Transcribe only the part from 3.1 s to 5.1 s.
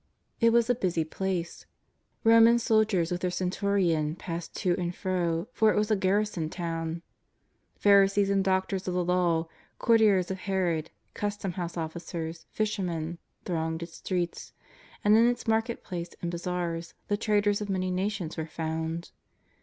with their centurion passed to and